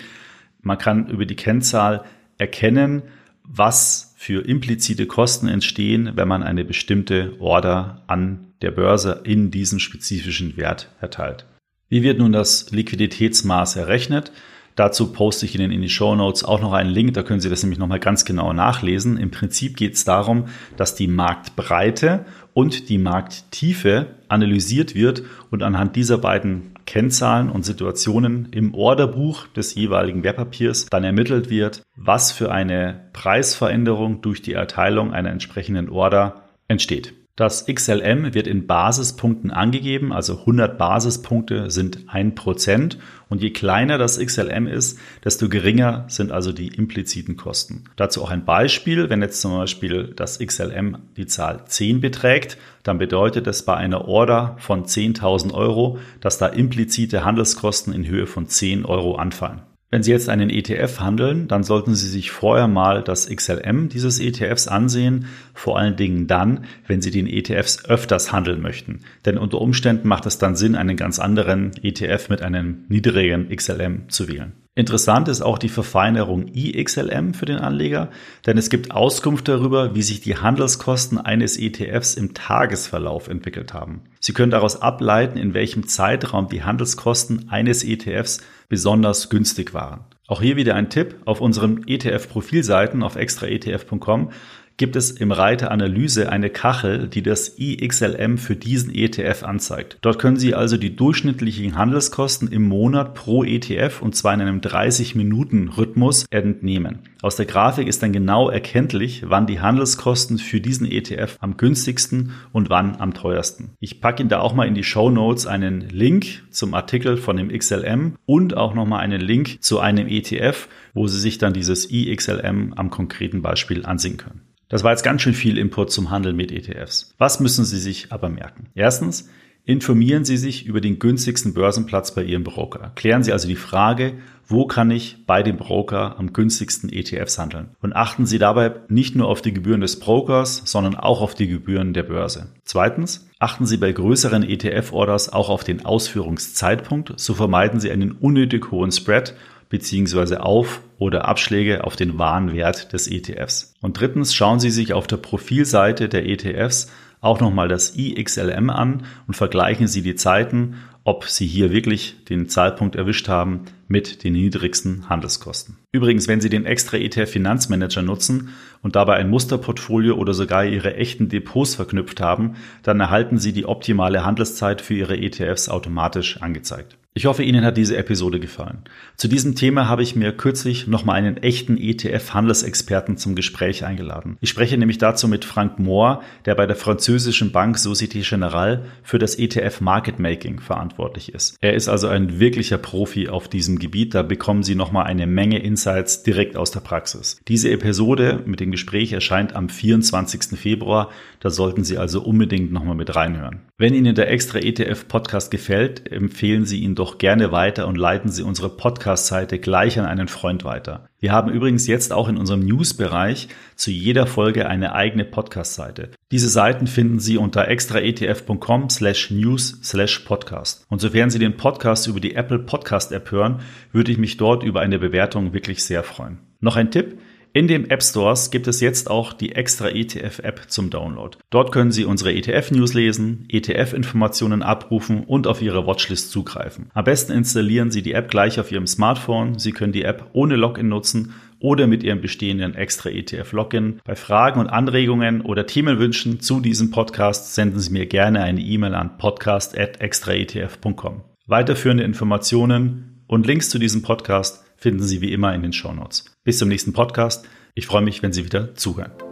man 0.62 0.78
kann 0.78 1.10
über 1.10 1.26
die 1.26 1.36
Kennzahl 1.36 2.06
erkennen, 2.38 3.04
was 3.44 4.14
für 4.16 4.46
implizite 4.46 5.06
Kosten 5.06 5.50
entstehen, 5.50 6.12
wenn 6.16 6.30
man 6.30 6.42
eine 6.42 6.64
bestimmte 6.64 7.36
Order 7.40 8.04
an 8.08 8.54
der 8.62 8.72
Börse 8.72 9.20
in 9.26 9.52
diesen 9.52 9.82
spezifischen 9.82 10.56
Wert 10.56 10.90
erteilt. 11.02 11.46
Wie 11.90 12.04
wird 12.04 12.20
nun 12.20 12.32
das 12.32 12.72
Liquiditätsmaß 12.72 13.76
errechnet? 13.76 14.32
Dazu 14.80 15.12
poste 15.12 15.46
ich 15.46 15.56
Ihnen 15.56 15.74
in 15.74 15.82
die 15.82 15.90
Show 15.90 16.16
Notes 16.16 16.46
auch 16.46 16.62
noch 16.62 16.72
einen 16.72 16.90
Link, 16.90 17.14
da 17.14 17.22
können 17.22 17.42
Sie 17.42 17.50
das 17.50 17.64
nämlich 17.64 17.80
nochmal 17.80 18.00
ganz 18.00 18.24
genau 18.24 18.54
nachlesen. 18.54 19.18
Im 19.18 19.30
Prinzip 19.30 19.76
geht 19.76 19.96
es 19.96 20.06
darum, 20.06 20.46
dass 20.78 20.96
die 20.96 21.10
Marktbreite 21.10 22.24
und 22.54 22.88
die 22.88 22.98
Markttiefe 22.98 24.06
analysiert 24.30 24.96
wird 24.96 25.24
und 25.52 25.64
anhand 25.64 25.98
dieser 25.98 26.18
beiden 26.18 26.76
Kennzahlen 26.86 27.50
und 27.50 27.66
Situationen 27.66 28.48
im 28.52 28.74
Orderbuch 28.74 29.48
des 29.48 29.76
jeweiligen 29.76 30.24
Wertpapiers 30.24 30.86
dann 30.86 31.04
ermittelt 31.04 31.50
wird, 31.50 31.84
was 31.98 32.32
für 32.32 32.50
eine 32.50 33.10
Preisveränderung 33.12 34.22
durch 34.22 34.42
die 34.42 34.54
Erteilung 34.54 35.12
einer 35.12 35.32
entsprechenden 35.32 35.90
Order 35.90 36.44
entsteht. 36.70 37.19
Das 37.40 37.68
XLM 37.68 38.34
wird 38.34 38.48
in 38.48 38.68
Basispunkten 38.68 39.50
angegeben, 39.50 40.12
also 40.12 40.40
100 40.40 40.78
Basispunkte 40.78 41.72
sind 41.72 42.10
1% 42.10 42.98
und 43.30 43.42
je 43.42 43.52
kleiner 43.52 43.98
das 43.98 44.20
XLM 44.20 44.68
ist, 44.68 45.00
desto 45.24 45.48
geringer 45.48 46.04
sind 46.10 46.34
also 46.34 46.52
die 46.52 46.68
impliziten 46.68 47.38
Kosten. 47.38 47.86
Dazu 47.96 48.22
auch 48.24 48.30
ein 48.30 48.44
Beispiel, 48.44 49.10
wenn 49.10 49.22
jetzt 49.22 49.40
zum 49.40 49.54
Beispiel 49.54 50.12
das 50.18 50.40
XLM 50.40 50.98
die 51.16 51.28
Zahl 51.28 51.64
10 51.66 52.02
beträgt, 52.02 52.58
dann 52.84 52.98
bedeutet 52.98 53.48
es 53.48 53.64
bei 53.64 53.78
einer 53.78 54.06
Order 54.10 54.58
von 54.60 54.84
10.000 54.84 55.54
Euro, 55.54 55.98
dass 56.20 56.40
da 56.40 56.48
implizite 56.48 57.24
Handelskosten 57.24 57.94
in 57.94 58.06
Höhe 58.06 58.28
von 58.28 58.50
10 58.50 58.84
Euro 58.84 59.16
anfallen. 59.16 59.62
Wenn 59.92 60.04
Sie 60.04 60.12
jetzt 60.12 60.30
einen 60.30 60.52
ETF 60.52 61.00
handeln, 61.00 61.48
dann 61.48 61.64
sollten 61.64 61.96
Sie 61.96 62.08
sich 62.08 62.30
vorher 62.30 62.68
mal 62.68 63.04
das 63.04 63.28
XLM 63.28 63.90
dieses 63.90 64.20
ETFs 64.20 64.68
ansehen, 64.68 65.26
vor 65.56 65.80
allen 65.80 65.96
Dingen 65.96 66.28
dann, 66.28 66.66
wenn 66.86 67.02
Sie 67.02 67.10
den 67.10 67.26
ETFs 67.26 67.86
öfters 67.86 68.32
handeln 68.32 68.62
möchten. 68.62 69.00
Denn 69.26 69.40
unter 69.40 69.60
Umständen 69.60 70.08
macht 70.08 70.28
es 70.28 70.38
dann 70.38 70.56
Sinn, 70.56 70.76
einen 70.76 70.96
ganz 70.96 71.18
anderen 71.18 71.72
ETF 71.82 72.30
mit 72.30 72.44
einem 72.44 72.86
niedrigen 72.88 73.50
XLM 73.50 74.10
zu 74.10 74.28
wählen. 74.28 74.54
Interessant 74.76 75.28
ist 75.28 75.42
auch 75.42 75.58
die 75.58 75.68
Verfeinerung 75.68 76.48
IXLM 76.54 77.34
für 77.34 77.46
den 77.46 77.58
Anleger, 77.58 78.10
denn 78.46 78.58
es 78.58 78.70
gibt 78.70 78.92
Auskunft 78.92 79.48
darüber, 79.48 79.94
wie 79.94 80.02
sich 80.02 80.22
die 80.22 80.38
Handelskosten 80.38 81.18
eines 81.18 81.58
ETFs 81.58 82.14
im 82.14 82.34
Tagesverlauf 82.34 83.28
entwickelt 83.28 83.74
haben. 83.74 84.04
Sie 84.22 84.32
können 84.32 84.52
daraus 84.52 84.82
ableiten, 84.82 85.38
in 85.38 85.54
welchem 85.54 85.88
Zeitraum 85.88 86.48
die 86.48 86.64
Handelskosten 86.64 87.50
eines 87.50 87.84
ETFs 87.84 88.42
besonders 88.70 89.30
günstig 89.30 89.74
waren. 89.74 90.06
Auch 90.28 90.42
hier 90.42 90.56
wieder 90.56 90.76
ein 90.76 90.92
Tipp. 90.92 91.16
Auf 91.26 91.42
unseren 91.42 91.84
ETF-Profilseiten 91.88 93.02
auf 93.02 93.16
extraetf.com 93.16 94.32
gibt 94.80 94.96
es 94.96 95.12
im 95.12 95.32
Reiter 95.34 95.72
Analyse 95.72 96.32
eine 96.32 96.50
Kachel, 96.50 97.10
die 97.10 97.22
das 97.22 97.60
IXLM 97.60 98.38
für 98.38 98.56
diesen 98.56 98.96
ETF 98.96 99.44
anzeigt. 99.44 99.98
Dort 100.02 100.20
können 100.20 100.38
Sie 100.38 100.56
also 100.56 100.78
die 100.78 100.96
durchschnittlichen 100.96 101.76
Handelskosten 101.76 102.48
im 102.48 102.64
Monat 102.64 103.14
pro 103.14 103.44
ETF 103.44 104.02
und 104.02 104.16
zwar 104.16 104.34
in 104.34 104.42
einem 104.42 104.62
30-Minuten-Rhythmus 104.62 106.26
entnehmen. 106.32 107.00
Aus 107.22 107.36
der 107.36 107.46
Grafik 107.46 107.90
ist 107.90 108.02
dann 108.02 108.14
genau 108.14 108.50
erkenntlich, 108.50 109.24
wann 109.28 109.48
die 109.48 109.60
Handelskosten 109.60 110.38
für 110.38 110.62
diesen 110.62 110.90
ETF 110.90 111.36
am 111.42 111.58
günstigsten 111.58 112.32
und 112.54 112.70
wann 112.70 112.96
am 112.96 113.14
teuersten. 113.14 113.72
Ich 113.82 114.00
packe 114.00 114.24
Ihnen 114.24 114.30
da 114.30 114.40
auch 114.40 114.54
mal 114.54 114.66
in 114.66 114.76
die 114.76 114.86
Show 114.86 115.10
Notes 115.10 115.46
einen 115.46 115.82
Link 115.82 116.44
zum 116.52 116.74
Artikel 116.74 117.18
von 117.18 117.36
dem 117.36 117.50
XLM 117.50 118.16
und 118.26 118.56
auch 118.56 118.74
nochmal 118.74 119.02
einen 119.02 119.20
Link 119.20 119.62
zu 119.62 119.82
einem 119.82 120.08
ETF, 120.08 120.70
wo 120.94 121.08
Sie 121.08 121.20
sich 121.20 121.38
dann 121.38 121.52
dieses 121.52 121.92
IXLM 121.92 122.74
am 122.78 122.90
konkreten 122.90 123.42
Beispiel 123.42 123.86
ansehen 123.86 124.16
können. 124.16 124.49
Das 124.70 124.84
war 124.84 124.92
jetzt 124.92 125.04
ganz 125.04 125.24
schön 125.24 125.34
viel 125.34 125.58
Input 125.58 125.92
zum 125.92 126.12
Handel 126.12 126.34
mit 126.34 126.52
ETFs. 126.52 127.16
Was 127.18 127.40
müssen 127.40 127.66
Sie 127.66 127.80
sich 127.80 128.12
aber 128.12 128.30
merken? 128.30 128.68
Erstens, 128.76 129.28
informieren 129.66 130.26
Sie 130.26 130.38
sich 130.38 130.68
über 130.68 130.80
den 130.80 131.00
günstigsten 131.00 131.56
Börsenplatz 131.56 132.14
bei 132.14 132.24
Ihrem 132.24 132.44
Broker. 132.44 132.92
Klären 132.94 133.24
Sie 133.24 133.32
also 133.32 133.48
die 133.48 133.56
Frage, 133.56 134.14
wo 134.46 134.68
kann 134.68 134.92
ich 134.92 135.26
bei 135.26 135.42
dem 135.42 135.58
Broker 135.58 136.20
am 136.20 136.34
günstigsten 136.34 136.92
ETFs 136.94 137.40
handeln? 137.40 137.72
Und 137.82 137.94
achten 137.94 138.28
Sie 138.28 138.38
dabei 138.38 138.76
nicht 138.90 139.16
nur 139.16 139.28
auf 139.28 139.42
die 139.42 139.54
Gebühren 139.54 139.82
des 139.82 140.00
Brokers, 140.00 140.62
sondern 140.66 140.96
auch 140.96 141.22
auf 141.22 141.34
die 141.34 141.48
Gebühren 141.48 141.96
der 141.96 142.04
Börse. 142.04 142.54
Zweitens, 142.64 143.28
achten 143.40 143.66
Sie 143.66 143.78
bei 143.78 143.92
größeren 143.92 144.44
ETF-Orders 144.44 145.34
auch 145.34 145.50
auf 145.50 145.64
den 145.64 145.84
Ausführungszeitpunkt, 145.84 147.14
so 147.18 147.34
vermeiden 147.34 147.80
Sie 147.80 147.90
einen 147.90 148.12
unnötig 148.12 148.70
hohen 148.70 148.92
Spread 148.92 149.36
beziehungsweise 149.70 150.44
Auf- 150.44 150.82
oder 150.98 151.26
Abschläge 151.26 151.84
auf 151.84 151.96
den 151.96 152.18
wahren 152.18 152.54
Wert 152.54 152.92
des 152.92 153.08
ETFs. 153.08 153.74
Und 153.82 154.00
drittens 154.00 154.34
schauen 154.34 154.60
Sie 154.60 154.72
sich 154.72 154.94
auf 154.94 155.08
der 155.08 155.18
Profilseite 155.18 156.10
der 156.10 156.26
ETFs 156.28 156.92
auch 157.22 157.40
nochmal 157.40 157.68
das 157.68 157.96
IXLM 157.98 158.70
an 158.70 159.04
und 159.28 159.34
vergleichen 159.34 159.88
Sie 159.88 160.02
die 160.02 160.16
Zeiten, 160.16 160.76
ob 161.04 161.26
Sie 161.26 161.48
hier 161.48 161.72
wirklich 161.72 162.24
den 162.26 162.50
Zeitpunkt 162.50 162.96
erwischt 162.96 163.28
haben 163.28 163.66
mit 163.88 164.24
den 164.24 164.34
niedrigsten 164.34 165.10
Handelskosten. 165.10 165.78
Übrigens, 165.92 166.28
wenn 166.28 166.40
Sie 166.40 166.50
den 166.50 166.66
extra 166.66 166.98
ETF 166.98 167.32
Finanzmanager 167.32 168.02
nutzen 168.02 168.50
und 168.84 168.96
dabei 168.96 169.16
ein 169.16 169.30
Musterportfolio 169.30 170.16
oder 170.16 170.34
sogar 170.34 170.66
Ihre 170.66 170.96
echten 170.96 171.28
Depots 171.28 171.76
verknüpft 171.76 172.22
haben, 172.22 172.56
dann 172.84 173.00
erhalten 173.00 173.38
Sie 173.38 173.54
die 173.54 173.66
optimale 173.66 174.26
Handelszeit 174.26 174.82
für 174.82 174.94
Ihre 174.94 175.18
ETFs 175.18 175.68
automatisch 175.68 176.42
angezeigt. 176.42 176.99
Ich 177.16 177.26
hoffe, 177.26 177.42
Ihnen 177.42 177.66
hat 177.66 177.76
diese 177.76 177.98
Episode 177.98 178.40
gefallen. 178.40 178.84
Zu 179.18 179.28
diesem 179.28 179.56
Thema 179.56 179.90
habe 179.90 180.04
ich 180.04 180.16
mir 180.16 180.32
kürzlich 180.32 180.86
nochmal 180.86 181.16
einen 181.16 181.38
echten 181.38 181.76
ETF-Handelsexperten 181.76 183.18
zum 183.18 183.34
Gespräch 183.34 183.84
eingeladen. 183.84 184.38
Ich 184.42 184.50
spreche 184.50 184.78
nämlich 184.78 185.00
dazu 185.00 185.28
mit 185.28 185.44
Frank 185.44 185.80
Mohr, 185.80 186.22
der 186.46 186.54
bei 186.54 186.68
der 186.68 186.76
französischen 186.76 187.52
Bank 187.52 187.78
Société 187.78 188.24
Générale 188.24 188.84
für 189.02 189.18
das 189.18 189.36
ETF 189.40 189.82
Market 189.82 190.20
Making 190.20 190.60
verantwortlich 190.60 191.34
ist. 191.34 191.58
Er 191.62 191.74
ist 191.74 191.90
also 191.90 192.08
ein 192.08 192.40
wirklicher 192.40 192.78
Profi 192.78 193.28
auf 193.28 193.48
diesem 193.48 193.80
Gebiet. 193.80 194.14
Da 194.14 194.22
bekommen 194.22 194.62
Sie 194.62 194.76
nochmal 194.76 195.06
eine 195.06 195.26
Menge 195.26 195.58
Insights 195.64 196.22
direkt 196.22 196.56
aus 196.56 196.70
der 196.70 196.82
Praxis. 196.82 197.42
Diese 197.48 197.72
Episode 197.72 198.44
mit 198.46 198.60
dem 198.60 198.70
Gespräch 198.70 199.14
erscheint 199.14 199.56
am 199.56 199.68
24. 199.68 200.60
Februar. 200.60 201.10
Da 201.40 201.50
sollten 201.50 201.84
Sie 201.84 201.98
also 201.98 202.22
unbedingt 202.22 202.72
nochmal 202.72 202.96
mit 202.96 203.16
reinhören. 203.16 203.62
Wenn 203.80 203.96
Ihnen 203.96 204.14
der 204.14 204.30
extra 204.30 204.60
ETF 204.60 205.08
Podcast 205.08 205.50
gefällt, 205.50 206.12
empfehlen 206.12 206.66
Sie 206.66 206.82
ihn 206.82 206.99
doch 207.00 207.18
gerne 207.18 207.52
weiter 207.52 207.88
und 207.88 207.98
leiten 207.98 208.30
Sie 208.30 208.44
unsere 208.44 208.70
Podcast-Seite 208.70 209.58
gleich 209.58 209.98
an 209.98 210.06
einen 210.06 210.28
Freund 210.28 210.64
weiter. 210.64 211.08
Wir 211.20 211.32
haben 211.32 211.52
übrigens 211.52 211.88
jetzt 211.88 212.12
auch 212.12 212.28
in 212.28 212.38
unserem 212.38 212.60
News-Bereich 212.60 213.48
zu 213.76 213.90
jeder 213.90 214.28
Folge 214.28 214.68
eine 214.68 214.94
eigene 214.94 215.26
Podcast-Seite. 215.26 216.12
Diese 216.32 216.50
Seiten 216.50 216.88
finden 216.88 217.20
Sie 217.20 217.38
unter 217.38 217.68
extraetf.com 217.68 218.90
slash 218.90 219.32
news 219.32 219.80
slash 219.82 220.20
podcast. 220.20 220.86
Und 220.90 221.00
sofern 221.00 221.30
Sie 221.30 221.40
den 221.40 221.58
Podcast 221.58 222.08
über 222.08 222.20
die 222.20 222.36
Apple 222.36 222.60
Podcast 222.60 223.12
App 223.12 223.32
hören, 223.32 223.62
würde 223.92 224.12
ich 224.12 224.18
mich 224.18 224.38
dort 224.38 224.64
über 224.64 224.82
eine 224.82 225.00
Bewertung 225.00 225.54
wirklich 225.54 225.84
sehr 225.84 226.04
freuen. 226.04 226.40
Noch 226.60 226.76
ein 226.76 226.92
Tipp. 226.92 227.18
In 227.52 227.68
den 227.68 227.90
App 227.90 228.04
Stores 228.04 228.52
gibt 228.52 228.68
es 228.68 228.80
jetzt 228.80 229.10
auch 229.10 229.34
die 229.34 229.54
extra 229.54 229.90
ETF-App 229.90 230.66
zum 230.68 230.92
Download. 230.92 231.36
Dort 231.50 231.72
können 231.72 231.92
Sie 231.92 232.06
unsere 232.06 232.32
ETF-News 232.32 232.94
lesen, 232.94 233.48
ETF-Informationen 233.50 234.62
abrufen 234.62 235.24
und 235.24 235.48
auf 235.48 235.60
Ihre 235.60 235.88
Watchlist 235.88 236.30
zugreifen. 236.30 236.92
Am 236.94 237.06
besten 237.06 237.32
installieren 237.32 237.90
Sie 237.90 238.04
die 238.04 238.14
App 238.14 238.30
gleich 238.30 238.60
auf 238.60 238.72
Ihrem 238.72 238.86
Smartphone. 238.86 239.58
Sie 239.58 239.72
können 239.72 239.94
die 239.94 240.04
App 240.04 240.30
ohne 240.34 240.58
Login 240.58 240.90
nutzen 240.90 241.34
oder 241.60 241.88
mit 241.88 242.04
Ihrem 242.04 242.22
bestehenden 242.22 242.76
extra 242.76 243.10
ETF-Login. 243.10 244.00
Bei 244.06 244.16
Fragen 244.16 244.60
und 244.60 244.68
Anregungen 244.68 245.42
oder 245.42 245.66
Themenwünschen 245.66 246.42
zu 246.42 246.60
diesem 246.60 246.92
Podcast 246.92 247.56
senden 247.56 247.80
Sie 247.80 247.92
mir 247.92 248.06
gerne 248.06 248.44
eine 248.44 248.62
E-Mail 248.62 248.94
an 248.94 249.18
podcast.extraetf.com. 249.18 251.24
Weiterführende 251.48 252.04
Informationen 252.04 253.24
und 253.26 253.48
Links 253.48 253.72
zu 253.72 253.80
diesem 253.80 254.04
Podcast 254.04 254.69
finden 254.80 255.04
Sie 255.04 255.22
wie 255.22 255.34
immer 255.34 255.54
in 255.54 255.62
den 255.62 255.74
Show 255.74 255.94
Notes. 255.94 256.26
Bis 256.44 256.58
zum 256.58 256.70
nächsten 256.70 256.94
Podcast. 256.94 257.48
Ich 257.76 257.86
freue 257.86 258.02
mich, 258.02 258.24
wenn 258.24 258.34
Sie 258.34 258.46
wieder 258.46 258.76
zuhören. 258.76 259.29